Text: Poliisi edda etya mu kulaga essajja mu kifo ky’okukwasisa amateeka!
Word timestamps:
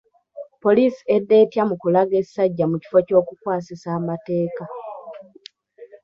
Poliisi 0.63 1.01
edda 1.15 1.35
etya 1.45 1.63
mu 1.69 1.75
kulaga 1.81 2.15
essajja 2.23 2.65
mu 2.71 2.77
kifo 2.81 2.99
ky’okukwasisa 3.07 3.87
amateeka! 3.99 4.63